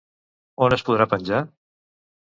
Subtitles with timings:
[0.67, 1.45] On es podrà penjar?